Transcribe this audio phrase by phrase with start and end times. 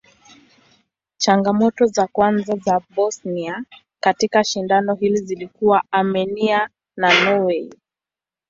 [1.17, 3.63] Changamoto za kwanza za Bosnia
[3.99, 7.71] katika shindano hili zilikuwa Armenia na Norway.